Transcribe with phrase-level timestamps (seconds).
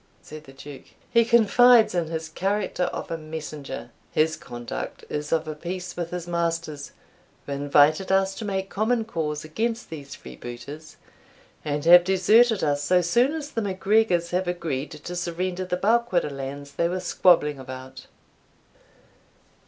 [0.23, 3.91] said the Duke; "he confides in his character of a messenger.
[4.11, 6.91] His conduct is of a piece with his master's,
[7.45, 10.95] who invited us to make common cause against these freebooters,
[11.63, 16.31] and have deserted us so soon as the MacGregors have agreed to surrender the Balquhidder
[16.31, 18.07] lands they were squabbling about.